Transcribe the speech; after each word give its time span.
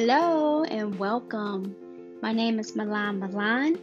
Hello 0.00 0.62
and 0.62 0.96
welcome. 0.96 1.74
My 2.22 2.32
name 2.32 2.60
is 2.60 2.76
Milan 2.76 3.18
Milan, 3.18 3.80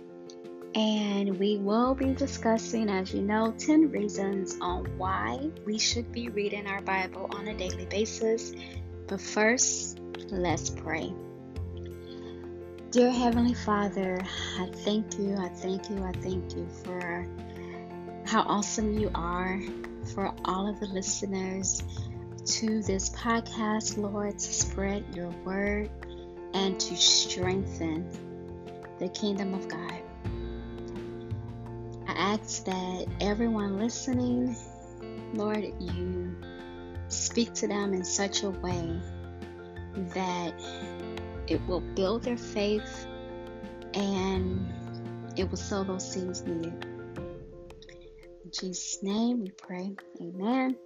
and 0.74 1.38
we 1.38 1.58
will 1.58 1.94
be 1.94 2.14
discussing, 2.14 2.90
as 2.90 3.14
you 3.14 3.22
know, 3.22 3.54
10 3.58 3.92
reasons 3.92 4.56
on 4.62 4.86
why 4.98 5.52
we 5.66 5.78
should 5.78 6.14
be 6.14 6.30
reading 6.30 6.68
our 6.68 6.82
Bible 6.84 7.30
on 7.36 7.50
a 7.50 7.54
daily 7.54 7.86
basis. 7.88 8.54
But 9.08 9.20
first, 9.20 10.00
let's 10.32 10.70
pray. 10.70 11.14
Dear 12.92 13.12
Heavenly 13.12 13.54
Father, 13.54 14.22
I 14.58 14.68
thank 14.68 15.20
you, 15.20 15.36
I 15.36 15.50
thank 15.50 15.90
you, 15.90 16.02
I 16.02 16.14
thank 16.14 16.56
you 16.56 16.66
for 16.86 17.28
how 18.26 18.44
awesome 18.44 18.98
you 18.98 19.12
are, 19.14 19.60
for 20.14 20.34
all 20.46 20.66
of 20.66 20.80
the 20.80 20.88
listeners 20.88 21.84
to 22.46 22.82
this 22.84 23.10
podcast, 23.10 23.98
Lord, 23.98 24.40
to 24.40 24.54
spread 24.54 25.04
your 25.14 25.32
word 25.44 25.90
and 26.56 26.80
to 26.80 26.96
strengthen 26.96 28.10
the 28.98 29.10
kingdom 29.10 29.54
of 29.54 29.68
God. 29.68 30.02
I 32.08 32.14
ask 32.14 32.64
that 32.64 33.08
everyone 33.20 33.78
listening, 33.78 34.56
Lord, 35.34 35.66
you 35.82 36.34
speak 37.10 37.54
to 37.56 37.68
them 37.68 37.94
in 37.94 38.06
such 38.06 38.44
a 38.44 38.52
way 38.52 39.02
that 39.96 40.54
it 41.48 41.62
will 41.68 41.82
build 41.82 42.24
their 42.24 42.38
faith 42.38 43.06
and 43.94 44.74
it 45.36 45.50
will 45.50 45.58
sow 45.58 45.84
those 45.84 46.10
seeds 46.10 46.42
needed. 46.44 46.86
In 48.46 48.52
Jesus' 48.52 49.04
name 49.04 49.42
we 49.42 49.50
pray. 49.52 49.94
Amen. 50.22 50.78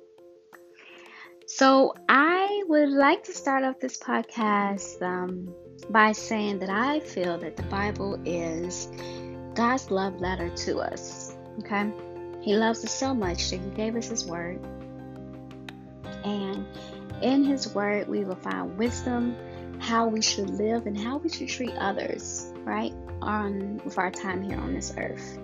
So, 1.51 1.95
I 2.07 2.63
would 2.67 2.89
like 2.89 3.23
to 3.23 3.33
start 3.33 3.63
off 3.63 3.79
this 3.79 3.97
podcast 3.97 5.01
um, 5.01 5.51
by 5.89 6.11
saying 6.11 6.59
that 6.59 6.69
I 6.69 6.99
feel 6.99 7.39
that 7.39 7.57
the 7.57 7.63
Bible 7.63 8.21
is 8.23 8.87
God's 9.55 9.89
love 9.89 10.21
letter 10.21 10.51
to 10.51 10.77
us. 10.77 11.35
Okay? 11.57 11.91
He 12.41 12.55
loves 12.55 12.85
us 12.85 12.93
so 12.93 13.15
much 13.15 13.49
that 13.49 13.61
He 13.61 13.69
gave 13.71 13.95
us 13.95 14.09
His 14.09 14.27
Word. 14.27 14.59
And 16.23 16.67
in 17.23 17.43
His 17.43 17.73
Word, 17.73 18.07
we 18.07 18.23
will 18.25 18.35
find 18.35 18.77
wisdom, 18.77 19.35
how 19.79 20.07
we 20.07 20.21
should 20.21 20.51
live, 20.51 20.85
and 20.85 20.95
how 20.95 21.17
we 21.17 21.29
should 21.29 21.49
treat 21.49 21.73
others, 21.79 22.53
right? 22.57 22.93
On 23.23 23.81
with 23.83 23.97
our 23.97 24.11
time 24.11 24.43
here 24.43 24.59
on 24.59 24.75
this 24.75 24.93
earth. 24.95 25.39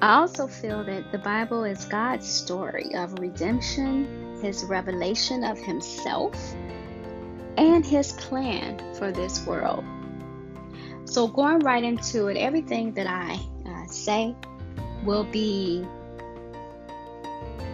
I 0.00 0.14
also 0.20 0.46
feel 0.46 0.84
that 0.84 1.10
the 1.12 1.18
Bible 1.18 1.64
is 1.64 1.84
God's 1.84 2.28
story 2.28 2.94
of 2.94 3.18
redemption 3.18 4.28
his 4.40 4.64
revelation 4.64 5.44
of 5.44 5.58
himself, 5.58 6.54
and 7.56 7.84
his 7.84 8.12
plan 8.12 8.78
for 8.94 9.10
this 9.10 9.44
world. 9.46 9.84
So, 11.04 11.26
going 11.26 11.60
right 11.60 11.82
into 11.82 12.28
it, 12.28 12.36
everything 12.36 12.92
that 12.94 13.06
I 13.06 13.38
uh, 13.68 13.86
say 13.86 14.34
will 15.04 15.24
be 15.24 15.84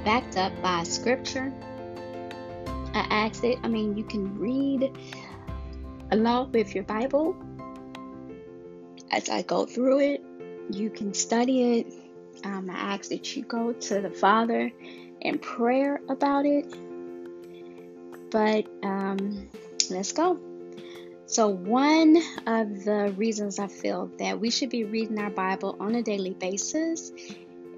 backed 0.04 0.36
up 0.36 0.52
by 0.62 0.84
scripture. 0.84 1.52
I 2.94 3.06
ask 3.10 3.42
it, 3.42 3.58
I 3.62 3.68
mean, 3.68 3.96
you 3.96 4.04
can 4.04 4.38
read 4.38 4.96
along 6.12 6.52
with 6.52 6.74
your 6.74 6.84
Bible 6.84 7.36
as 9.10 9.28
I 9.28 9.42
go 9.42 9.66
through 9.66 10.00
it. 10.00 10.24
You 10.70 10.90
can 10.90 11.12
study 11.12 11.78
it. 11.78 12.03
Um, 12.44 12.70
I 12.70 12.94
ask 12.94 13.08
that 13.10 13.34
you 13.34 13.42
go 13.42 13.72
to 13.72 14.00
the 14.00 14.10
Father 14.10 14.70
in 15.20 15.38
prayer 15.38 16.00
about 16.08 16.46
it. 16.46 16.66
But 18.30 18.66
um, 18.82 19.48
let's 19.90 20.12
go. 20.12 20.38
So, 21.26 21.48
one 21.48 22.16
of 22.46 22.84
the 22.84 23.14
reasons 23.16 23.58
I 23.58 23.68
feel 23.68 24.10
that 24.18 24.40
we 24.40 24.50
should 24.50 24.68
be 24.68 24.84
reading 24.84 25.18
our 25.18 25.30
Bible 25.30 25.76
on 25.80 25.94
a 25.94 26.02
daily 26.02 26.34
basis 26.34 27.12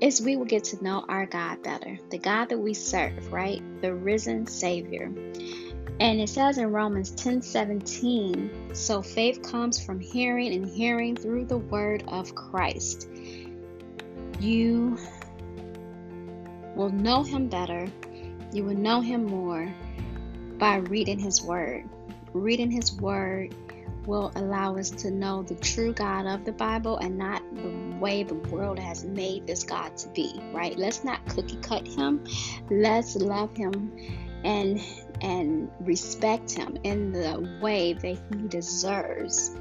is 0.00 0.21
we 0.21 0.37
will 0.37 0.47
get 0.47 0.65
to 0.65 0.84
know 0.84 1.05
our 1.09 1.26
God 1.26 1.62
better, 1.62 1.99
the 2.10 2.19
God 2.19 2.49
that 2.49 2.59
we 2.59 2.75
serve, 2.75 3.32
right? 3.32 3.62
The 3.81 3.94
risen 3.94 4.47
Savior. 4.47 5.12
And 5.99 6.21
it 6.21 6.28
says 6.28 6.59
in 6.59 6.72
Romans 6.72 7.12
10 7.12 7.41
17, 7.41 8.75
so 8.75 9.00
faith 9.00 9.43
comes 9.43 9.82
from 9.82 10.00
hearing, 10.00 10.53
and 10.53 10.69
hearing 10.69 11.16
through 11.16 11.47
the 11.47 11.56
word 11.56 12.05
of 12.09 12.34
Christ. 12.34 13.09
You 14.41 14.98
will 16.74 16.91
know 16.91 17.22
Him 17.22 17.48
better, 17.48 17.86
you 18.52 18.64
will 18.64 18.76
know 18.76 19.00
Him 19.00 19.24
more 19.24 19.72
by 20.58 20.76
reading 20.76 21.19
His 21.19 21.42
Word. 21.42 21.88
Reading 22.32 22.70
His 22.70 22.92
Word 22.94 23.54
will 24.06 24.30
allow 24.36 24.76
us 24.76 24.91
to 24.91 25.10
know 25.10 25.42
the 25.42 25.54
true 25.56 25.92
God 25.92 26.26
of 26.26 26.44
the 26.44 26.52
Bible 26.52 26.98
and 26.98 27.19
not 27.19 27.42
the 27.54 27.96
way 27.98 28.22
the 28.22 28.34
world 28.34 28.78
has 28.78 29.04
made 29.04 29.46
this 29.46 29.64
God 29.64 29.96
to 29.98 30.08
be, 30.10 30.41
right? 30.52 30.76
Let's 30.78 31.04
not 31.04 31.26
cookie 31.26 31.56
cut 31.56 31.86
him. 31.86 32.25
Let's 32.70 33.16
love 33.16 33.54
him 33.56 33.96
and 34.44 34.80
and 35.22 35.70
respect 35.80 36.52
him 36.52 36.78
in 36.84 37.10
the 37.10 37.58
way 37.60 37.94
that 37.94 38.19
he 38.30 38.48
deserves 38.48 39.56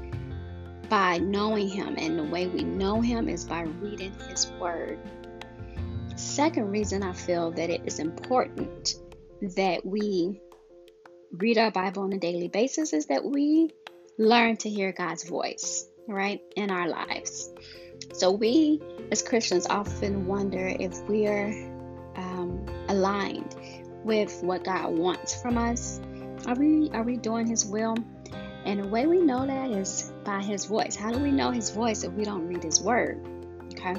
by 0.88 1.18
knowing 1.18 1.68
him 1.68 1.96
and 1.98 2.18
the 2.18 2.24
way 2.24 2.46
we 2.46 2.62
know 2.62 3.00
him 3.00 3.28
is 3.28 3.44
by 3.44 3.62
reading 3.62 4.12
his 4.28 4.46
word 4.60 4.98
second 6.16 6.70
reason 6.70 7.02
I 7.02 7.12
feel 7.12 7.50
that 7.52 7.70
it 7.70 7.82
is 7.84 7.98
important 7.98 8.96
that 9.42 9.84
we 9.84 10.40
read 11.32 11.58
our 11.58 11.70
Bible 11.70 12.04
on 12.04 12.12
a 12.12 12.18
daily 12.18 12.48
basis 12.48 12.92
is 12.92 13.06
that 13.06 13.24
we 13.24 13.70
learn 14.18 14.56
to 14.58 14.70
hear 14.70 14.92
God's 14.92 15.28
voice, 15.28 15.86
right, 16.08 16.40
in 16.56 16.70
our 16.70 16.88
lives. 16.88 17.50
So 18.14 18.30
we 18.30 18.80
as 19.12 19.22
Christians 19.22 19.66
often 19.66 20.26
wonder 20.26 20.66
if 20.80 21.02
we're 21.02 21.48
um, 22.16 22.66
aligned 22.88 23.54
with 24.04 24.42
what 24.42 24.64
God 24.64 24.92
wants 24.92 25.40
from 25.40 25.58
us. 25.58 26.00
Are 26.46 26.54
we 26.54 26.90
are 26.90 27.02
we 27.02 27.16
doing 27.16 27.46
His 27.46 27.64
will? 27.64 27.96
And 28.66 28.82
the 28.82 28.88
way 28.88 29.06
we 29.06 29.20
know 29.20 29.46
that 29.46 29.70
is 29.70 30.12
by 30.24 30.42
His 30.42 30.64
voice. 30.64 30.96
How 30.96 31.12
do 31.12 31.20
we 31.20 31.30
know 31.30 31.52
His 31.52 31.70
voice 31.70 32.02
if 32.02 32.12
we 32.12 32.24
don't 32.24 32.48
read 32.48 32.64
His 32.64 32.82
Word? 32.82 33.24
Okay, 33.72 33.94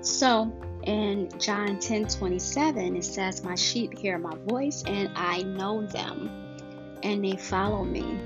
so 0.00 0.50
in 0.84 1.28
John 1.38 1.78
10 1.78 2.06
27, 2.06 2.96
it 2.96 3.04
says, 3.04 3.44
My 3.44 3.54
sheep 3.54 3.96
hear 3.98 4.18
my 4.18 4.34
voice, 4.46 4.82
and 4.86 5.10
I 5.14 5.42
know 5.42 5.86
them, 5.86 6.30
and 7.02 7.22
they 7.22 7.36
follow 7.36 7.84
me. 7.84 8.18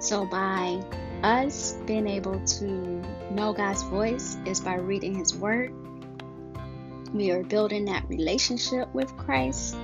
So, 0.00 0.26
by 0.26 0.84
us 1.22 1.72
being 1.86 2.06
able 2.06 2.38
to 2.44 2.66
know 3.30 3.54
God's 3.54 3.82
voice 3.84 4.36
is 4.44 4.60
by 4.60 4.74
reading 4.74 5.14
His 5.14 5.34
Word. 5.34 5.72
We 7.14 7.30
are 7.30 7.42
building 7.42 7.86
that 7.86 8.06
relationship 8.10 8.92
with 8.94 9.16
Christ, 9.16 9.76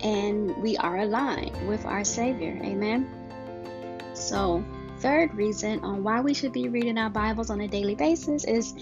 and 0.00 0.54
we 0.58 0.76
are 0.76 0.98
aligned 0.98 1.66
with 1.66 1.86
our 1.86 2.04
Savior. 2.04 2.60
Amen. 2.62 3.21
So, 4.28 4.64
third 4.98 5.34
reason 5.34 5.80
on 5.80 6.04
why 6.04 6.20
we 6.20 6.32
should 6.32 6.52
be 6.52 6.68
reading 6.68 6.96
our 6.96 7.10
Bibles 7.10 7.50
on 7.50 7.60
a 7.60 7.68
daily 7.68 7.94
basis 7.94 8.44
is 8.44 8.74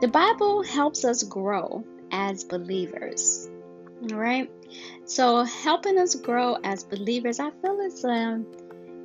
the 0.00 0.08
Bible 0.08 0.62
helps 0.62 1.04
us 1.04 1.22
grow 1.24 1.84
as 2.12 2.44
believers. 2.44 3.48
All 4.10 4.18
right. 4.18 4.50
So 5.04 5.42
helping 5.44 5.98
us 5.98 6.14
grow 6.14 6.56
as 6.62 6.84
believers, 6.84 7.40
I 7.40 7.50
feel 7.50 7.78
it's 7.80 8.04
um 8.04 8.46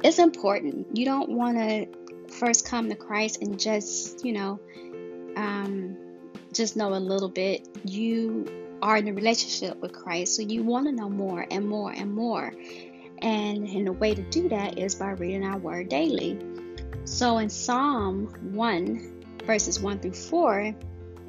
it's 0.03 0.19
important. 0.19 0.97
You 0.97 1.05
don't 1.05 1.29
want 1.29 1.57
to 1.57 1.87
first 2.27 2.65
come 2.67 2.89
to 2.89 2.95
Christ 2.95 3.41
and 3.41 3.59
just 3.59 4.25
you 4.25 4.33
know 4.33 4.59
um, 5.35 5.97
just 6.53 6.75
know 6.75 6.93
a 6.93 6.99
little 6.99 7.29
bit. 7.29 7.67
You 7.85 8.77
are 8.81 8.97
in 8.97 9.07
a 9.07 9.13
relationship 9.13 9.79
with 9.79 9.93
Christ, 9.93 10.35
so 10.35 10.41
you 10.41 10.63
want 10.63 10.87
to 10.87 10.91
know 10.91 11.09
more 11.09 11.45
and 11.49 11.67
more 11.67 11.91
and 11.91 12.13
more. 12.13 12.53
And, 13.21 13.67
and 13.67 13.87
the 13.87 13.93
way 13.93 14.15
to 14.15 14.21
do 14.23 14.49
that 14.49 14.79
is 14.79 14.95
by 14.95 15.11
reading 15.11 15.45
our 15.45 15.57
word 15.57 15.89
daily. 15.89 16.39
So 17.05 17.37
in 17.37 17.49
Psalm 17.49 18.27
1, 18.53 19.23
verses 19.45 19.79
1 19.79 19.99
through 19.99 20.13
4, 20.13 20.75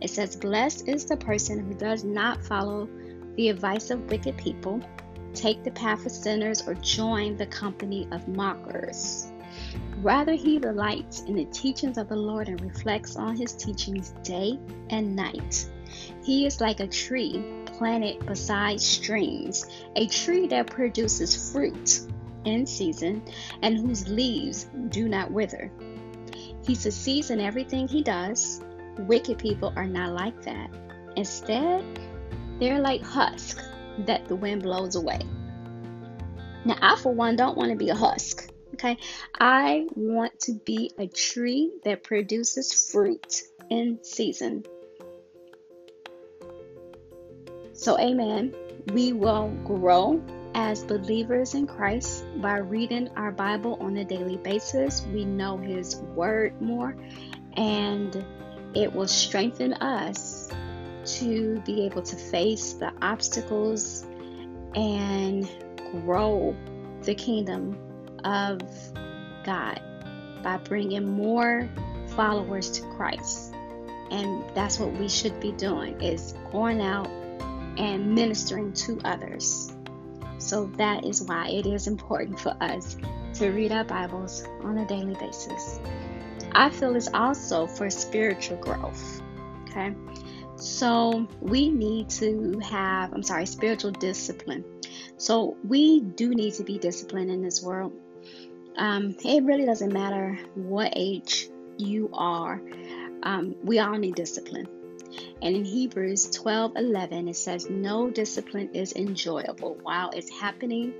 it 0.00 0.10
says, 0.10 0.36
Blessed 0.36 0.88
is 0.88 1.04
the 1.04 1.16
person 1.16 1.64
who 1.64 1.74
does 1.74 2.04
not 2.04 2.42
follow 2.42 2.88
the 3.36 3.48
advice 3.48 3.90
of 3.90 4.10
wicked 4.10 4.36
people, 4.36 4.80
take 5.34 5.62
the 5.64 5.70
path 5.70 6.04
of 6.04 6.12
sinners, 6.12 6.66
or 6.66 6.74
join 6.74 7.36
the 7.36 7.46
company 7.46 8.08
of 8.10 8.26
mockers. 8.28 9.32
Rather, 9.98 10.32
he 10.32 10.58
delights 10.58 11.20
in 11.22 11.34
the 11.34 11.44
teachings 11.46 11.98
of 11.98 12.08
the 12.08 12.16
Lord 12.16 12.48
and 12.48 12.60
reflects 12.60 13.16
on 13.16 13.36
his 13.36 13.52
teachings 13.52 14.14
day 14.22 14.58
and 14.90 15.14
night. 15.14 15.68
He 16.24 16.46
is 16.46 16.60
like 16.60 16.80
a 16.80 16.86
tree 16.86 17.61
planted 17.82 18.24
beside 18.26 18.80
streams, 18.80 19.66
a 19.96 20.06
tree 20.06 20.46
that 20.46 20.68
produces 20.68 21.50
fruit 21.50 22.02
in 22.44 22.64
season 22.64 23.20
and 23.62 23.76
whose 23.76 24.06
leaves 24.06 24.68
do 24.90 25.08
not 25.08 25.32
wither. 25.32 25.68
He 26.64 26.76
succeeds 26.76 27.30
in 27.30 27.40
everything 27.40 27.88
he 27.88 28.00
does. 28.00 28.62
Wicked 28.98 29.36
people 29.36 29.72
are 29.74 29.88
not 29.88 30.12
like 30.12 30.40
that. 30.42 30.70
Instead, 31.16 31.84
they're 32.60 32.78
like 32.78 33.02
husk 33.02 33.60
that 34.06 34.28
the 34.28 34.36
wind 34.36 34.62
blows 34.62 34.94
away. 34.94 35.18
Now, 36.64 36.76
I, 36.80 36.94
for 36.94 37.12
one, 37.12 37.34
don't 37.34 37.58
want 37.58 37.72
to 37.72 37.76
be 37.76 37.88
a 37.88 37.96
husk. 37.96 38.48
Okay. 38.74 38.96
I 39.40 39.88
want 39.96 40.38
to 40.42 40.52
be 40.52 40.92
a 40.98 41.08
tree 41.08 41.72
that 41.82 42.04
produces 42.04 42.92
fruit 42.92 43.42
in 43.70 43.98
season. 44.04 44.62
So, 47.74 47.98
amen. 47.98 48.54
We 48.92 49.12
will 49.12 49.48
grow 49.64 50.22
as 50.54 50.84
believers 50.84 51.54
in 51.54 51.66
Christ 51.66 52.24
by 52.36 52.58
reading 52.58 53.08
our 53.16 53.32
Bible 53.32 53.78
on 53.80 53.96
a 53.96 54.04
daily 54.04 54.36
basis. 54.36 55.02
We 55.06 55.24
know 55.24 55.56
His 55.56 55.96
Word 55.96 56.60
more, 56.60 56.94
and 57.56 58.24
it 58.74 58.92
will 58.92 59.08
strengthen 59.08 59.72
us 59.74 60.50
to 61.04 61.60
be 61.60 61.84
able 61.86 62.02
to 62.02 62.16
face 62.16 62.74
the 62.74 62.92
obstacles 63.00 64.04
and 64.74 65.48
grow 66.04 66.54
the 67.02 67.14
kingdom 67.14 67.78
of 68.24 68.60
God 69.44 69.80
by 70.42 70.58
bringing 70.58 71.10
more 71.10 71.68
followers 72.08 72.70
to 72.72 72.82
Christ. 72.96 73.54
And 74.10 74.44
that's 74.54 74.78
what 74.78 74.92
we 74.92 75.08
should 75.08 75.40
be 75.40 75.52
doing 75.52 76.00
is 76.02 76.34
going 76.50 76.82
out 76.82 77.08
and 77.78 78.14
ministering 78.14 78.72
to 78.74 79.00
others. 79.04 79.72
So 80.38 80.66
that 80.76 81.04
is 81.04 81.22
why 81.22 81.48
it 81.48 81.66
is 81.66 81.86
important 81.86 82.38
for 82.38 82.56
us 82.60 82.96
to 83.34 83.50
read 83.50 83.72
our 83.72 83.84
Bibles 83.84 84.44
on 84.62 84.78
a 84.78 84.86
daily 84.86 85.14
basis. 85.14 85.80
I 86.52 86.68
feel 86.70 86.94
it's 86.96 87.08
also 87.14 87.66
for 87.66 87.88
spiritual 87.90 88.58
growth. 88.58 89.22
Okay. 89.68 89.94
So 90.56 91.26
we 91.40 91.70
need 91.70 92.08
to 92.10 92.58
have, 92.60 93.12
I'm 93.12 93.22
sorry, 93.22 93.46
spiritual 93.46 93.92
discipline. 93.92 94.64
So 95.16 95.56
we 95.64 96.00
do 96.00 96.34
need 96.34 96.54
to 96.54 96.64
be 96.64 96.78
disciplined 96.78 97.30
in 97.30 97.42
this 97.42 97.62
world. 97.62 97.92
Um, 98.76 99.16
it 99.24 99.44
really 99.44 99.64
doesn't 99.64 99.92
matter 99.92 100.38
what 100.54 100.92
age 100.96 101.48
you 101.78 102.10
are, 102.12 102.60
um, 103.22 103.56
we 103.62 103.78
all 103.78 103.96
need 103.96 104.14
discipline. 104.14 104.68
And 105.42 105.56
in 105.56 105.64
Hebrews 105.64 106.30
12 106.30 106.76
11, 106.76 107.28
it 107.28 107.36
says, 107.36 107.68
No 107.68 108.08
discipline 108.08 108.70
is 108.74 108.92
enjoyable. 108.92 109.76
While 109.82 110.10
it's 110.10 110.30
happening, 110.30 110.94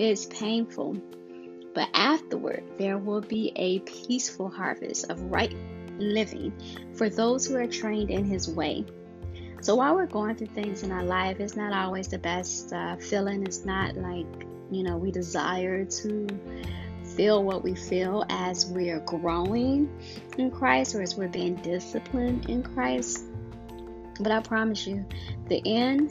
it's 0.00 0.26
painful. 0.26 0.96
But 1.74 1.88
afterward, 1.94 2.64
there 2.76 2.98
will 2.98 3.20
be 3.20 3.52
a 3.54 3.78
peaceful 3.80 4.48
harvest 4.48 5.10
of 5.10 5.22
right 5.22 5.54
living 5.98 6.52
for 6.94 7.08
those 7.08 7.46
who 7.46 7.56
are 7.56 7.68
trained 7.68 8.10
in 8.10 8.24
His 8.24 8.48
way. 8.48 8.84
So 9.60 9.76
while 9.76 9.94
we're 9.94 10.06
going 10.06 10.34
through 10.34 10.48
things 10.48 10.82
in 10.82 10.90
our 10.90 11.04
life, 11.04 11.38
it's 11.38 11.56
not 11.56 11.72
always 11.72 12.08
the 12.08 12.18
best 12.18 12.72
uh, 12.72 12.96
feeling. 12.96 13.44
It's 13.44 13.64
not 13.64 13.96
like, 13.96 14.26
you 14.72 14.82
know, 14.82 14.96
we 14.96 15.12
desire 15.12 15.84
to 15.84 16.26
feel 17.16 17.44
what 17.44 17.62
we 17.62 17.76
feel 17.76 18.24
as 18.28 18.66
we're 18.66 19.00
growing 19.00 19.88
in 20.36 20.50
Christ 20.50 20.96
or 20.96 21.02
as 21.02 21.14
we're 21.14 21.28
being 21.28 21.54
disciplined 21.56 22.50
in 22.50 22.62
Christ. 22.62 23.24
But 24.20 24.32
I 24.32 24.40
promise 24.40 24.86
you, 24.86 25.04
the 25.48 25.62
end 25.64 26.10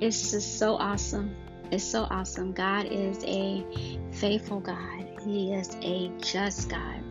is 0.00 0.30
just 0.30 0.58
so 0.58 0.76
awesome. 0.76 1.34
It's 1.70 1.84
so 1.84 2.06
awesome. 2.10 2.52
God 2.52 2.86
is 2.86 3.24
a 3.24 3.64
faithful 4.12 4.60
God, 4.60 5.06
He 5.24 5.52
is 5.52 5.76
a 5.82 6.10
just 6.18 6.68
God. 6.68 7.02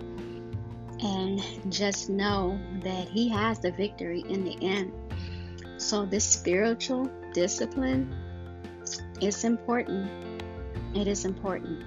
And 1.01 1.41
just 1.69 2.09
know 2.09 2.57
that 2.83 3.09
He 3.09 3.27
has 3.29 3.59
the 3.59 3.71
victory 3.71 4.23
in 4.29 4.45
the 4.45 4.57
end. 4.61 4.93
So, 5.77 6.05
this 6.05 6.23
spiritual 6.23 7.11
discipline 7.33 8.15
is 9.21 9.43
important. 9.43 10.09
It 10.95 11.07
is 11.07 11.25
important. 11.25 11.83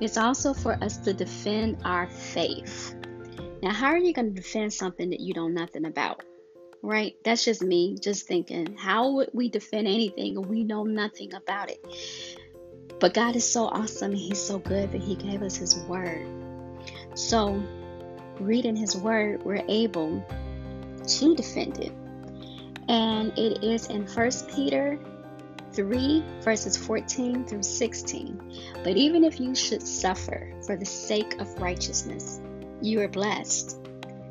It's 0.00 0.16
also 0.16 0.52
for 0.52 0.74
us 0.82 0.96
to 0.98 1.12
defend 1.12 1.78
our 1.84 2.08
faith. 2.08 2.96
Now, 3.62 3.72
how 3.72 3.86
are 3.86 3.98
you 3.98 4.12
going 4.12 4.34
to 4.34 4.34
defend 4.34 4.72
something 4.72 5.10
that 5.10 5.20
you 5.20 5.34
know 5.34 5.46
nothing 5.46 5.84
about? 5.84 6.22
Right? 6.84 7.16
That's 7.24 7.44
just 7.44 7.62
me, 7.62 7.96
just 7.98 8.26
thinking, 8.26 8.76
how 8.76 9.12
would 9.12 9.30
we 9.32 9.48
defend 9.48 9.86
anything 9.88 10.40
we 10.42 10.64
know 10.64 10.84
nothing 10.84 11.34
about 11.34 11.70
it? 11.70 11.84
But 13.00 13.14
God 13.14 13.36
is 13.36 13.50
so 13.50 13.64
awesome 13.64 14.12
and 14.12 14.20
He's 14.20 14.40
so 14.40 14.58
good 14.58 14.92
that 14.92 15.02
He 15.02 15.16
gave 15.16 15.42
us 15.42 15.56
His 15.56 15.76
Word. 15.84 16.26
So, 17.14 17.62
reading 18.38 18.76
His 18.76 18.96
Word, 18.96 19.42
we're 19.44 19.64
able 19.66 20.24
to 21.06 21.34
defend 21.34 21.78
it. 21.78 21.92
And 22.88 23.36
it 23.38 23.64
is 23.64 23.86
in 23.86 24.06
1 24.06 24.30
Peter 24.54 24.98
3, 25.72 26.22
verses 26.42 26.76
14 26.76 27.46
through 27.46 27.62
16. 27.62 28.60
But 28.84 28.96
even 28.96 29.24
if 29.24 29.40
you 29.40 29.54
should 29.54 29.82
suffer 29.82 30.52
for 30.66 30.76
the 30.76 30.84
sake 30.84 31.40
of 31.40 31.60
righteousness, 31.60 32.40
you 32.82 33.00
are 33.00 33.08
blessed 33.08 33.83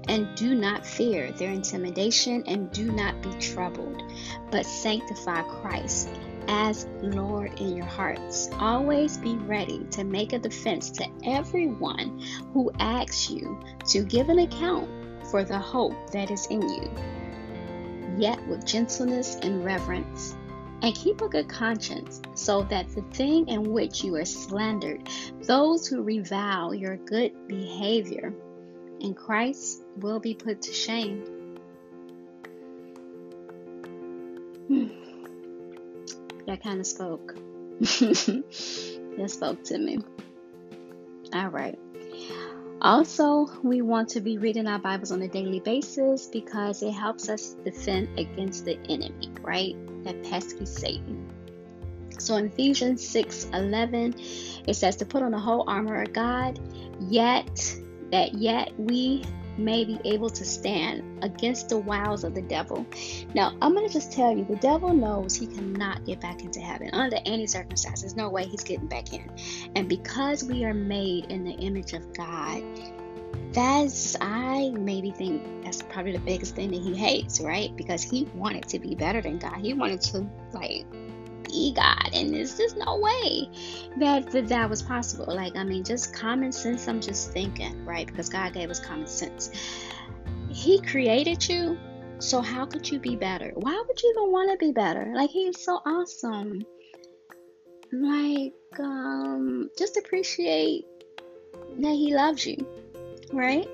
and 0.07 0.35
do 0.35 0.55
not 0.55 0.85
fear 0.85 1.31
their 1.31 1.51
intimidation, 1.51 2.43
and 2.47 2.71
do 2.71 2.91
not 2.91 3.21
be 3.21 3.31
troubled, 3.39 4.03
but 4.51 4.65
sanctify 4.65 5.41
Christ 5.43 6.09
as 6.47 6.87
Lord 7.01 7.59
in 7.59 7.75
your 7.75 7.85
hearts. 7.85 8.49
Always 8.59 9.17
be 9.17 9.35
ready 9.35 9.85
to 9.91 10.03
make 10.03 10.33
a 10.33 10.39
defense 10.39 10.89
to 10.91 11.07
everyone 11.23 12.21
who 12.53 12.71
asks 12.79 13.29
you 13.29 13.59
to 13.87 14.03
give 14.03 14.29
an 14.29 14.39
account 14.39 14.89
for 15.29 15.43
the 15.43 15.59
hope 15.59 16.11
that 16.11 16.31
is 16.31 16.45
in 16.47 16.61
you, 16.61 16.91
yet 18.17 18.45
with 18.47 18.65
gentleness 18.65 19.37
and 19.41 19.63
reverence. 19.63 20.35
And 20.81 20.93
keep 20.93 21.21
a 21.21 21.29
good 21.29 21.47
conscience, 21.47 22.21
so 22.35 22.63
that 22.63 22.89
the 22.89 23.03
thing 23.13 23.47
in 23.47 23.71
which 23.71 24.03
you 24.03 24.15
are 24.15 24.25
slandered, 24.25 25.07
those 25.43 25.87
who 25.87 26.03
revile 26.03 26.75
your 26.75 26.97
good 26.97 27.47
behavior 27.47 28.33
in 28.99 29.13
Christ, 29.13 29.82
will 29.97 30.19
be 30.19 30.33
put 30.33 30.61
to 30.63 30.73
shame. 30.73 31.23
That 36.45 36.61
kind 36.61 36.81
of 36.81 36.85
spoke. 36.85 37.35
that 37.79 39.27
spoke 39.27 39.63
to 39.63 39.77
me. 39.77 39.99
All 41.33 41.47
right. 41.47 41.79
Also, 42.81 43.47
we 43.63 43.81
want 43.81 44.09
to 44.09 44.19
be 44.19 44.37
reading 44.37 44.67
our 44.67 44.77
Bibles 44.77 45.13
on 45.13 45.21
a 45.21 45.27
daily 45.29 45.61
basis 45.61 46.27
because 46.27 46.83
it 46.83 46.91
helps 46.91 47.29
us 47.29 47.55
defend 47.63 48.19
against 48.19 48.65
the 48.65 48.77
enemy, 48.89 49.31
right? 49.41 49.73
That 50.03 50.21
pesky 50.23 50.65
Satan. 50.65 51.31
So 52.19 52.35
in 52.35 52.47
Ephesians 52.47 53.07
6 53.07 53.45
11, 53.53 54.15
it 54.67 54.75
says 54.75 54.97
to 54.97 55.05
put 55.05 55.23
on 55.23 55.31
the 55.31 55.39
whole 55.39 55.63
armor 55.67 56.01
of 56.01 56.11
God, 56.11 56.59
yet 56.99 57.77
that 58.11 58.33
yet 58.33 58.77
we 58.77 59.23
may 59.57 59.85
be 59.85 59.99
able 60.05 60.29
to 60.29 60.45
stand 60.45 61.23
against 61.23 61.69
the 61.69 61.77
wiles 61.77 62.23
of 62.23 62.35
the 62.35 62.41
devil. 62.41 62.85
Now, 63.33 63.55
I'm 63.61 63.73
going 63.73 63.87
to 63.87 63.93
just 63.93 64.11
tell 64.11 64.35
you 64.35 64.45
the 64.45 64.55
devil 64.57 64.93
knows 64.93 65.35
he 65.35 65.47
cannot 65.47 66.05
get 66.05 66.19
back 66.19 66.43
into 66.43 66.59
heaven 66.59 66.89
under 66.93 67.17
any 67.25 67.47
circumstances. 67.47 68.15
No 68.15 68.29
way 68.29 68.45
he's 68.45 68.63
getting 68.63 68.87
back 68.87 69.13
in. 69.13 69.29
And 69.75 69.87
because 69.87 70.43
we 70.43 70.65
are 70.65 70.73
made 70.73 71.25
in 71.25 71.43
the 71.43 71.53
image 71.53 71.93
of 71.93 72.13
God, 72.13 72.63
that's, 73.51 74.15
I 74.19 74.71
maybe 74.71 75.11
think 75.11 75.63
that's 75.63 75.81
probably 75.83 76.13
the 76.13 76.19
biggest 76.19 76.55
thing 76.55 76.71
that 76.71 76.81
he 76.81 76.95
hates, 76.95 77.39
right? 77.39 77.75
Because 77.75 78.01
he 78.01 78.27
wanted 78.33 78.67
to 78.69 78.79
be 78.79 78.95
better 78.95 79.21
than 79.21 79.37
God. 79.37 79.57
He 79.57 79.73
wanted 79.73 80.01
to, 80.01 80.27
like, 80.53 80.85
be 81.53 81.71
God, 81.73 82.09
and 82.13 82.33
there's 82.33 82.57
just 82.57 82.77
no 82.77 82.97
way 82.97 83.49
that, 83.97 84.31
that 84.31 84.47
that 84.47 84.69
was 84.69 84.81
possible. 84.81 85.27
Like, 85.27 85.55
I 85.55 85.63
mean, 85.63 85.83
just 85.83 86.15
common 86.15 86.51
sense. 86.51 86.87
I'm 86.87 86.99
just 86.99 87.31
thinking, 87.31 87.85
right? 87.85 88.07
Because 88.07 88.29
God 88.29 88.53
gave 88.53 88.69
us 88.69 88.79
common 88.79 89.07
sense. 89.07 89.51
He 90.49 90.81
created 90.81 91.47
you, 91.47 91.77
so 92.19 92.41
how 92.41 92.65
could 92.65 92.89
you 92.89 92.99
be 92.99 93.15
better? 93.15 93.51
Why 93.55 93.83
would 93.87 94.01
you 94.01 94.13
even 94.17 94.31
want 94.31 94.51
to 94.51 94.65
be 94.65 94.71
better? 94.71 95.11
Like, 95.15 95.29
He's 95.29 95.63
so 95.63 95.79
awesome. 95.85 96.63
Like, 97.91 98.53
um, 98.79 99.69
just 99.77 99.97
appreciate 99.97 100.85
that 101.79 101.93
He 101.93 102.15
loves 102.15 102.45
you, 102.45 102.65
right? 103.31 103.67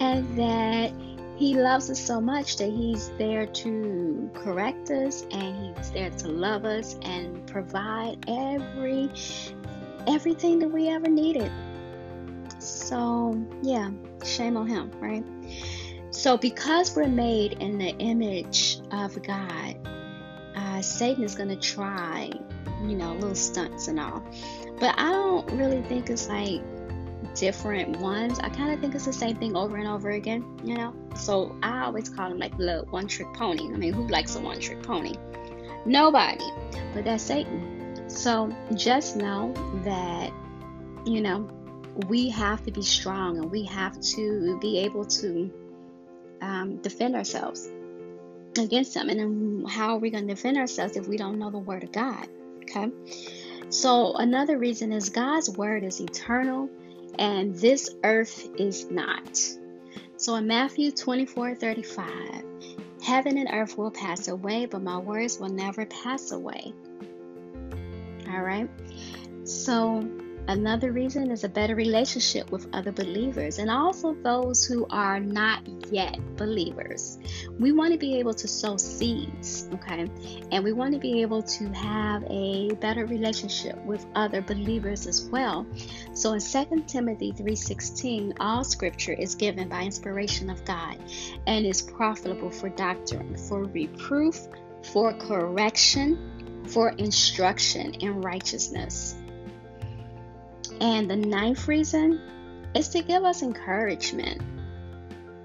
And 0.00 0.36
that 0.36 0.92
he 1.40 1.54
loves 1.54 1.88
us 1.88 1.98
so 1.98 2.20
much 2.20 2.58
that 2.58 2.68
He's 2.68 3.08
there 3.16 3.46
to 3.46 4.30
correct 4.34 4.90
us 4.90 5.24
and 5.30 5.74
He's 5.74 5.90
there 5.90 6.10
to 6.10 6.28
love 6.28 6.66
us 6.66 6.98
and 7.00 7.46
provide 7.46 8.22
every 8.28 9.10
everything 10.06 10.58
that 10.58 10.68
we 10.68 10.90
ever 10.90 11.08
needed. 11.08 11.50
So, 12.58 13.42
yeah, 13.62 13.90
shame 14.22 14.58
on 14.58 14.66
Him, 14.66 14.90
right? 15.00 15.24
So, 16.10 16.36
because 16.36 16.94
we're 16.94 17.08
made 17.08 17.54
in 17.54 17.78
the 17.78 17.96
image 17.96 18.80
of 18.92 19.20
God, 19.22 19.76
uh, 20.54 20.82
Satan 20.82 21.24
is 21.24 21.34
going 21.34 21.48
to 21.48 21.56
try, 21.56 22.30
you 22.82 22.96
know, 22.96 23.14
little 23.14 23.34
stunts 23.34 23.88
and 23.88 23.98
all. 23.98 24.22
But 24.78 24.94
I 24.98 25.10
don't 25.10 25.50
really 25.52 25.80
think 25.84 26.10
it's 26.10 26.28
like 26.28 26.60
different 27.34 27.98
ones, 27.98 28.38
I 28.38 28.48
kind 28.48 28.72
of 28.72 28.80
think 28.80 28.94
it's 28.94 29.04
the 29.04 29.12
same 29.12 29.36
thing 29.36 29.56
over 29.56 29.76
and 29.76 29.88
over 29.88 30.10
again, 30.10 30.44
you 30.64 30.76
know? 30.76 30.94
So 31.16 31.56
I 31.62 31.84
always 31.84 32.08
call 32.08 32.28
them 32.28 32.38
like 32.38 32.56
the 32.56 32.84
one 32.90 33.06
trick 33.06 33.32
pony. 33.34 33.64
I 33.64 33.76
mean, 33.76 33.92
who 33.92 34.06
likes 34.08 34.36
a 34.36 34.40
one 34.40 34.60
trick 34.60 34.82
pony? 34.82 35.14
Nobody. 35.84 36.44
But 36.94 37.04
that's 37.04 37.22
Satan. 37.22 38.08
So 38.08 38.54
just 38.74 39.16
know 39.16 39.52
that 39.84 40.32
you 41.04 41.20
know, 41.20 41.48
we 42.08 42.28
have 42.30 42.64
to 42.64 42.70
be 42.70 42.82
strong 42.82 43.38
and 43.38 43.50
we 43.50 43.64
have 43.64 44.00
to 44.00 44.58
be 44.60 44.78
able 44.78 45.04
to 45.04 45.50
um, 46.40 46.76
defend 46.76 47.14
ourselves 47.14 47.68
against 48.58 48.94
them. 48.94 49.08
And 49.08 49.68
how 49.68 49.94
are 49.94 49.98
we 49.98 50.10
going 50.10 50.26
to 50.26 50.34
defend 50.34 50.56
ourselves 50.56 50.96
if 50.96 51.08
we 51.08 51.16
don't 51.16 51.38
know 51.38 51.50
the 51.50 51.58
Word 51.58 51.84
of 51.84 51.92
God? 51.92 52.28
Okay. 52.62 52.90
So, 53.70 54.14
another 54.14 54.58
reason 54.58 54.92
is 54.92 55.10
God's 55.10 55.50
Word 55.50 55.84
is 55.84 56.00
eternal 56.00 56.68
and 57.18 57.54
this 57.54 57.90
earth 58.04 58.48
is 58.56 58.90
not. 58.90 59.38
So, 60.16 60.34
in 60.36 60.46
Matthew 60.46 60.90
24 60.90 61.54
35, 61.54 62.44
heaven 63.02 63.38
and 63.38 63.48
earth 63.52 63.78
will 63.78 63.90
pass 63.90 64.28
away, 64.28 64.66
but 64.66 64.82
my 64.82 64.98
words 64.98 65.38
will 65.38 65.48
never 65.48 65.86
pass 65.86 66.30
away. 66.30 66.74
All 68.30 68.42
right. 68.42 68.68
So, 69.44 70.08
Another 70.48 70.90
reason 70.90 71.30
is 71.30 71.44
a 71.44 71.48
better 71.48 71.74
relationship 71.74 72.50
with 72.50 72.66
other 72.72 72.90
believers 72.90 73.58
and 73.58 73.70
also 73.70 74.14
those 74.14 74.64
who 74.64 74.86
are 74.90 75.20
not 75.20 75.62
yet 75.92 76.18
believers. 76.36 77.18
We 77.58 77.72
want 77.72 77.92
to 77.92 77.98
be 77.98 78.18
able 78.18 78.34
to 78.34 78.48
sow 78.48 78.76
seeds, 78.76 79.68
okay? 79.74 80.10
And 80.50 80.64
we 80.64 80.72
want 80.72 80.94
to 80.94 80.98
be 80.98 81.22
able 81.22 81.42
to 81.42 81.68
have 81.72 82.24
a 82.28 82.72
better 82.74 83.06
relationship 83.06 83.76
with 83.84 84.04
other 84.14 84.42
believers 84.42 85.06
as 85.06 85.24
well. 85.26 85.66
So 86.14 86.32
in 86.32 86.40
2 86.40 86.84
Timothy 86.86 87.32
3:16, 87.32 88.34
all 88.40 88.64
scripture 88.64 89.12
is 89.12 89.34
given 89.34 89.68
by 89.68 89.82
inspiration 89.82 90.50
of 90.50 90.64
God 90.64 90.96
and 91.46 91.66
is 91.66 91.82
profitable 91.82 92.50
for 92.50 92.70
doctrine, 92.70 93.36
for 93.36 93.64
reproof, 93.64 94.48
for 94.82 95.12
correction, 95.12 96.64
for 96.66 96.90
instruction 96.90 97.94
in 97.94 98.20
righteousness 98.20 99.16
and 100.80 101.10
the 101.10 101.16
ninth 101.16 101.68
reason 101.68 102.20
is 102.74 102.88
to 102.90 103.02
give 103.02 103.24
us 103.24 103.42
encouragement. 103.42 104.40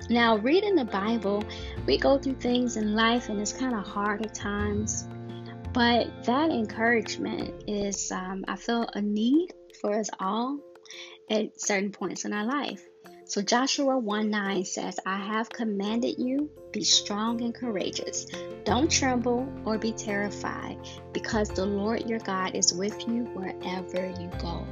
Now, 0.10 0.38
reading 0.38 0.76
the 0.76 0.86
Bible, 0.86 1.44
we 1.88 1.98
go 1.98 2.18
through 2.18 2.36
things 2.36 2.78
in 2.78 2.94
life 2.96 3.30
and 3.30 3.40
it's 3.40 3.54
kind 3.54 3.74
of 3.74 3.86
hard 3.86 4.26
at 4.26 4.36
times. 4.36 5.08
But 5.74 6.24
that 6.26 6.52
encouragement 6.52 7.64
is, 7.68 8.12
um, 8.12 8.46
I 8.48 8.56
feel, 8.56 8.88
a 8.94 9.02
need 9.02 9.54
for 9.82 10.00
us 10.00 10.10
all 10.20 10.60
at 11.30 11.60
certain 11.60 11.92
points 11.92 12.24
in 12.24 12.34
our 12.34 12.46
life. 12.46 12.86
So 13.26 13.42
Joshua 13.42 13.98
1 13.98 14.30
9 14.30 14.64
says, 14.66 15.00
I 15.06 15.18
have 15.18 15.50
commanded 15.50 16.20
you, 16.20 16.52
be 16.72 16.84
strong 16.84 17.42
and 17.42 17.54
courageous. 17.54 18.28
Don't 18.64 18.90
tremble 18.90 19.52
or 19.66 19.80
be 19.80 19.92
terrified, 19.92 20.78
because 21.12 21.50
the 21.50 21.66
Lord 21.66 22.08
your 22.08 22.20
God 22.20 22.56
is 22.56 22.72
with 22.72 23.08
you 23.08 23.24
wherever 23.34 24.06
you 24.22 24.30
go. 24.40 24.66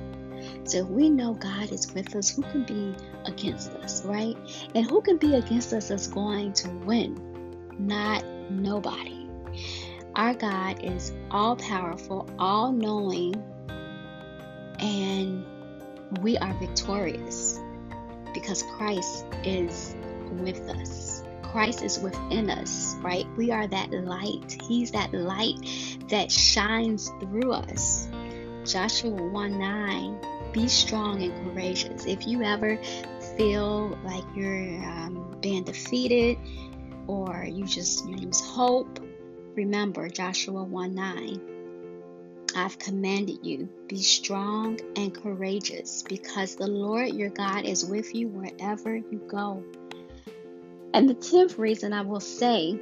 So 0.66 0.80
if 0.80 0.88
we 0.88 1.10
know 1.10 1.34
God 1.34 1.72
is 1.72 1.94
with 1.94 2.16
us, 2.16 2.30
who 2.30 2.42
can 2.44 2.64
be 2.64 2.96
against 3.26 3.72
us, 3.72 4.06
right? 4.06 4.38
And 4.74 4.90
who 4.90 5.02
can 5.02 5.18
be 5.18 5.36
against 5.36 5.74
us 5.74 5.92
is 5.92 6.08
going 6.08 6.54
to 6.54 6.70
win? 6.70 7.20
Not 7.78 8.24
nobody. 8.50 9.28
Our 10.16 10.34
God 10.34 10.84
is 10.84 11.12
all 11.32 11.56
powerful, 11.56 12.30
all 12.40 12.72
knowing, 12.72 13.36
and 14.80 15.44
we 16.22 16.38
are 16.38 16.54
victorious 16.60 17.60
because 18.34 18.64
Christ 18.78 19.26
is 19.44 19.96
with 20.32 20.60
us. 20.70 21.24
Christ 21.42 21.84
is 21.84 22.00
within 22.00 22.50
us, 22.50 22.96
right? 23.02 23.26
We 23.38 23.52
are 23.52 23.68
that 23.68 23.92
light. 23.92 24.58
He's 24.68 24.92
that 24.92 25.14
light 25.14 25.58
that 26.10 26.32
shines 26.32 27.12
through 27.20 27.52
us. 27.54 28.08
Joshua 28.66 29.12
1 29.12 29.60
9 29.60 30.20
be 30.54 30.68
strong 30.68 31.22
and 31.24 31.34
courageous. 31.44 32.06
If 32.06 32.28
you 32.28 32.44
ever 32.44 32.78
feel 33.36 33.98
like 34.04 34.24
you're 34.36 34.84
um, 34.86 35.36
being 35.42 35.64
defeated 35.64 36.38
or 37.08 37.44
you 37.44 37.66
just 37.66 38.08
you 38.08 38.16
lose 38.16 38.40
hope, 38.40 39.00
remember 39.56 40.08
Joshua 40.10 40.64
1 40.64 40.96
9. 40.96 41.42
I've 42.56 42.78
commanded 42.78 43.40
you, 43.42 43.68
be 43.88 44.04
strong 44.04 44.80
and 44.96 45.14
courageous, 45.14 46.04
because 46.04 46.56
the 46.56 46.68
Lord 46.68 47.10
your 47.10 47.30
God 47.30 47.66
is 47.66 47.84
with 47.84 48.14
you 48.14 48.28
wherever 48.28 48.96
you 48.96 49.22
go. 49.28 49.64
And 50.94 51.10
the 51.10 51.16
tenth 51.16 51.58
reason 51.58 51.94
I 51.94 52.02
will 52.02 52.20
say 52.20 52.80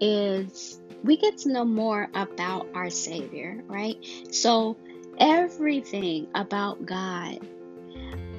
is 0.00 0.80
we 1.02 1.16
get 1.16 1.38
to 1.38 1.48
know 1.50 1.64
more 1.64 2.08
about 2.14 2.68
our 2.72 2.88
Savior, 2.88 3.64
right? 3.66 3.96
So 4.30 4.76
Everything 5.20 6.28
about 6.34 6.86
God 6.86 7.46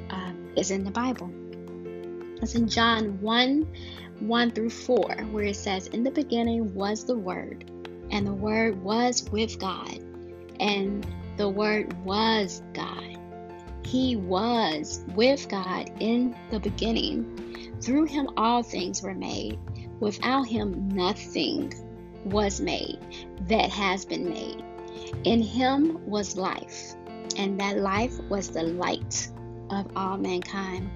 um, 0.10 0.54
is 0.58 0.72
in 0.72 0.84
the 0.84 0.90
Bible. 0.90 1.32
It's 2.42 2.56
in 2.56 2.68
John 2.68 3.22
1 3.22 3.68
1 4.22 4.52
through 4.52 4.72
4, 4.72 5.16
where 5.32 5.44
it 5.44 5.56
says, 5.56 5.88
In 5.88 6.04
the 6.04 6.12
beginning 6.12 6.74
was 6.74 7.06
the 7.06 7.18
Word, 7.18 7.70
and 8.10 8.26
the 8.26 8.34
Word 8.34 8.82
was 8.82 9.30
with 9.32 9.60
God, 9.60 10.00
and 10.60 11.06
the 11.38 11.50
Word 11.50 11.94
was 12.04 12.64
God. 12.74 13.18
He 13.86 14.16
was 14.16 15.04
with 15.16 15.50
God 15.50 15.92
in 16.00 16.36
the 16.50 16.60
beginning. 16.60 17.78
Through 17.82 18.06
him 18.06 18.30
all 18.38 18.64
things 18.64 19.04
were 19.04 19.14
made. 19.14 19.60
Without 20.00 20.48
him 20.48 20.90
nothing 20.90 21.74
was 22.26 22.60
made 22.60 23.00
that 23.48 23.70
has 23.70 24.06
been 24.06 24.30
made. 24.30 24.64
In 25.24 25.42
him 25.42 26.06
was 26.06 26.36
life, 26.36 26.94
and 27.38 27.60
that 27.60 27.78
life 27.78 28.20
was 28.30 28.50
the 28.50 28.64
light 28.64 29.30
of 29.70 29.86
all 29.96 30.18
mankind. 30.18 30.90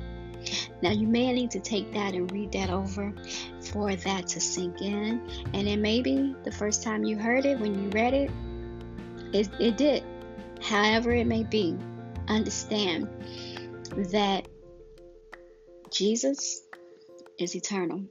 Now, 0.81 0.91
you 0.91 1.07
may 1.07 1.31
need 1.33 1.51
to 1.51 1.59
take 1.59 1.91
that 1.93 2.13
and 2.13 2.31
read 2.31 2.51
that 2.51 2.69
over 2.69 3.13
for 3.61 3.95
that 3.95 4.27
to 4.27 4.39
sink 4.39 4.81
in. 4.81 5.21
And 5.53 5.67
it 5.67 5.79
may 5.79 6.01
be 6.01 6.35
the 6.43 6.51
first 6.51 6.83
time 6.83 7.03
you 7.03 7.17
heard 7.17 7.45
it, 7.45 7.59
when 7.59 7.73
you 7.81 7.89
read 7.89 8.13
it, 8.13 8.31
it, 9.33 9.49
it 9.59 9.77
did. 9.77 10.03
However, 10.61 11.11
it 11.11 11.25
may 11.25 11.43
be, 11.43 11.75
understand 12.27 13.07
that 14.11 14.47
Jesus 15.91 16.61
is 17.39 17.55
eternal, 17.55 18.03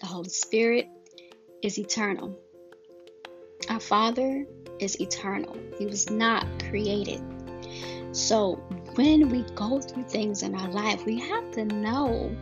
the 0.00 0.06
Holy 0.06 0.28
Spirit 0.28 0.88
is 1.62 1.78
eternal. 1.78 2.38
Our 3.68 3.80
Father 3.80 4.46
is 4.80 5.00
eternal, 5.00 5.56
He 5.78 5.86
was 5.86 6.10
not 6.10 6.46
created. 6.68 7.22
So 8.12 8.56
when 8.94 9.28
we 9.28 9.42
go 9.54 9.80
through 9.80 10.04
things 10.04 10.42
in 10.42 10.54
our 10.54 10.68
life, 10.68 11.04
we 11.04 11.20
have 11.20 11.50
to 11.52 11.64
know 11.64 12.34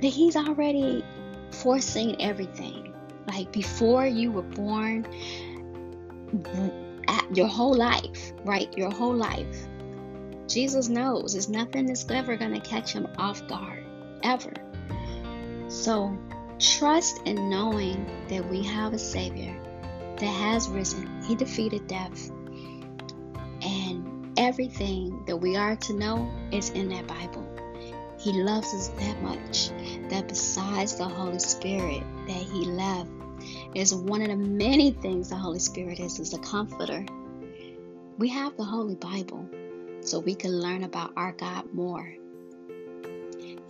that 0.00 0.08
He's 0.08 0.36
already 0.36 1.04
foreseen 1.50 2.16
everything. 2.20 2.92
Like 3.26 3.52
before 3.52 4.06
you 4.06 4.32
were 4.32 4.42
born, 4.42 5.06
your 7.32 7.46
whole 7.46 7.74
life, 7.74 8.32
right? 8.44 8.76
Your 8.76 8.90
whole 8.90 9.14
life. 9.14 9.66
Jesus 10.48 10.88
knows 10.88 11.32
there's 11.32 11.48
nothing 11.48 11.86
that's 11.86 12.08
ever 12.10 12.36
going 12.36 12.52
to 12.52 12.60
catch 12.60 12.92
him 12.92 13.06
off 13.16 13.46
guard, 13.46 13.84
ever. 14.22 14.52
So 15.68 16.16
trust 16.58 17.22
in 17.24 17.48
knowing 17.48 18.06
that 18.28 18.46
we 18.48 18.62
have 18.64 18.92
a 18.92 18.98
Savior 18.98 19.61
that 20.22 20.28
has 20.28 20.68
risen. 20.68 21.22
He 21.24 21.34
defeated 21.34 21.88
death. 21.88 22.30
And 23.60 24.32
everything 24.38 25.24
that 25.26 25.36
we 25.36 25.56
are 25.56 25.74
to 25.74 25.92
know 25.94 26.30
is 26.52 26.70
in 26.70 26.88
that 26.90 27.08
Bible. 27.08 27.44
He 28.20 28.32
loves 28.32 28.72
us 28.72 28.88
that 28.88 29.20
much 29.20 29.70
that 30.08 30.28
besides 30.28 30.94
the 30.94 31.08
Holy 31.08 31.40
Spirit 31.40 32.04
that 32.28 32.36
He 32.36 32.64
left 32.64 33.10
is 33.74 33.92
one 33.92 34.22
of 34.22 34.28
the 34.28 34.36
many 34.36 34.92
things 34.92 35.30
the 35.30 35.36
Holy 35.36 35.58
Spirit 35.58 35.98
is 35.98 36.20
is 36.20 36.34
a 36.34 36.38
comforter. 36.38 37.04
We 38.16 38.28
have 38.28 38.56
the 38.56 38.64
Holy 38.64 38.94
Bible 38.94 39.48
so 40.02 40.20
we 40.20 40.36
can 40.36 40.60
learn 40.60 40.84
about 40.84 41.14
our 41.16 41.32
God 41.32 41.74
more. 41.74 42.14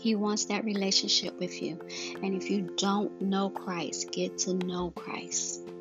He 0.00 0.16
wants 0.16 0.46
that 0.46 0.66
relationship 0.66 1.38
with 1.38 1.62
you. 1.62 1.78
And 2.22 2.34
if 2.34 2.50
you 2.50 2.74
don't 2.76 3.22
know 3.22 3.48
Christ, 3.48 4.10
get 4.12 4.36
to 4.38 4.52
know 4.52 4.90
Christ. 4.90 5.71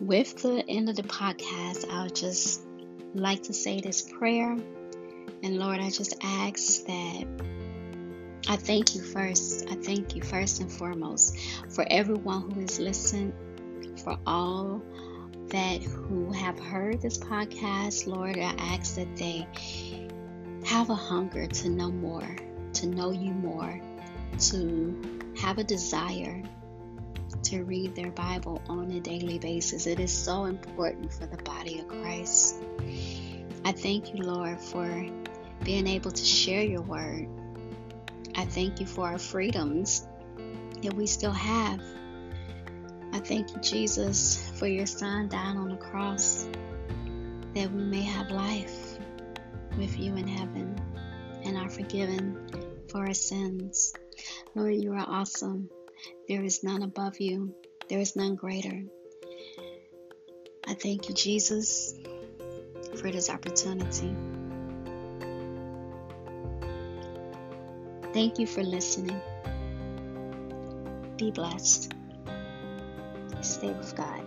With 0.00 0.42
the 0.42 0.64
end 0.68 0.88
of 0.88 0.96
the 0.96 1.02
podcast, 1.02 1.90
I 1.90 2.04
would 2.04 2.14
just 2.14 2.62
like 3.14 3.44
to 3.44 3.52
say 3.52 3.80
this 3.80 4.02
prayer. 4.02 4.56
And 5.42 5.58
Lord, 5.58 5.80
I 5.80 5.90
just 5.90 6.14
ask 6.22 6.84
that 6.84 7.26
I 8.48 8.56
thank 8.56 8.94
you 8.94 9.02
first. 9.02 9.66
I 9.70 9.74
thank 9.74 10.14
you 10.14 10.22
first 10.22 10.60
and 10.60 10.70
foremost 10.70 11.36
for 11.70 11.84
everyone 11.90 12.50
who 12.50 12.60
has 12.60 12.78
listened, 12.78 13.32
for 14.04 14.18
all 14.26 14.82
that 15.48 15.82
who 15.82 16.32
have 16.32 16.58
heard 16.58 17.00
this 17.00 17.18
podcast. 17.18 18.06
Lord, 18.06 18.36
I 18.38 18.54
ask 18.58 18.96
that 18.96 19.16
they 19.16 19.46
have 20.66 20.90
a 20.90 20.94
hunger 20.94 21.46
to 21.46 21.68
know 21.68 21.90
more, 21.90 22.36
to 22.74 22.86
know 22.86 23.10
you 23.10 23.32
more, 23.32 23.80
to 24.38 25.32
have 25.38 25.58
a 25.58 25.64
desire 25.64 26.42
to 27.46 27.62
read 27.62 27.94
their 27.94 28.10
Bible 28.10 28.60
on 28.68 28.90
a 28.90 29.00
daily 29.00 29.38
basis. 29.38 29.86
It 29.86 30.00
is 30.00 30.12
so 30.12 30.44
important 30.44 31.12
for 31.12 31.26
the 31.26 31.36
body 31.42 31.78
of 31.78 31.88
Christ. 31.88 32.56
I 33.64 33.72
thank 33.72 34.12
you, 34.14 34.22
Lord, 34.22 34.60
for 34.60 35.06
being 35.62 35.86
able 35.86 36.10
to 36.10 36.24
share 36.24 36.62
your 36.62 36.82
word. 36.82 37.28
I 38.34 38.44
thank 38.44 38.80
you 38.80 38.86
for 38.86 39.06
our 39.06 39.18
freedoms 39.18 40.06
that 40.82 40.94
we 40.94 41.06
still 41.06 41.32
have. 41.32 41.80
I 43.12 43.20
thank 43.20 43.54
you, 43.54 43.60
Jesus, 43.60 44.50
for 44.56 44.66
your 44.66 44.86
son 44.86 45.28
dying 45.28 45.56
on 45.56 45.68
the 45.68 45.76
cross 45.76 46.48
that 47.54 47.72
we 47.72 47.82
may 47.82 48.02
have 48.02 48.30
life 48.30 48.98
with 49.78 49.98
you 49.98 50.16
in 50.16 50.26
heaven 50.26 50.76
and 51.44 51.56
are 51.56 51.70
forgiven 51.70 52.36
for 52.90 53.06
our 53.06 53.14
sins. 53.14 53.94
Lord, 54.54 54.74
you 54.74 54.92
are 54.92 55.06
awesome. 55.06 55.70
There 56.28 56.42
is 56.42 56.62
none 56.64 56.82
above 56.82 57.20
you, 57.20 57.54
there 57.88 58.00
is 58.00 58.16
none 58.16 58.34
greater. 58.34 58.82
I 60.66 60.74
thank 60.74 61.08
you, 61.08 61.14
Jesus, 61.14 61.94
for 62.96 63.10
this 63.10 63.30
opportunity. 63.30 64.14
Thank 68.12 68.38
you 68.38 68.46
for 68.46 68.62
listening. 68.62 69.20
Be 71.16 71.30
blessed. 71.30 71.92
Stay 73.42 73.72
with 73.72 73.94
God. 73.94 74.24